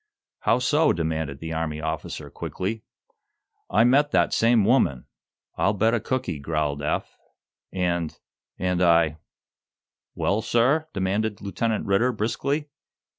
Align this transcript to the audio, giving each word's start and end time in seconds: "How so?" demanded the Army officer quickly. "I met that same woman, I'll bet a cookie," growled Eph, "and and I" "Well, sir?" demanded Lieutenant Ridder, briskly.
"How 0.39 0.57
so?" 0.57 0.93
demanded 0.93 1.37
the 1.37 1.53
Army 1.53 1.79
officer 1.79 2.31
quickly. 2.31 2.81
"I 3.69 3.83
met 3.83 4.09
that 4.09 4.33
same 4.33 4.65
woman, 4.65 5.05
I'll 5.59 5.73
bet 5.73 5.93
a 5.93 5.99
cookie," 5.99 6.39
growled 6.39 6.81
Eph, 6.81 7.15
"and 7.71 8.17
and 8.57 8.81
I" 8.81 9.17
"Well, 10.15 10.41
sir?" 10.41 10.87
demanded 10.93 11.39
Lieutenant 11.39 11.85
Ridder, 11.85 12.11
briskly. 12.13 12.69